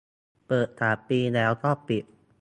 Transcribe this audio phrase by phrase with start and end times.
[0.47, 2.03] เปิดสามปีแล้วก็ปิด